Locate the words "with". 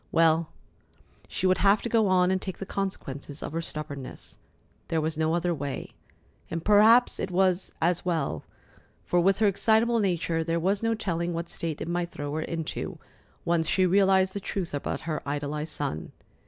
9.19-9.37